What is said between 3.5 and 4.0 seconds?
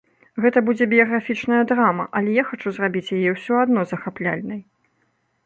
адно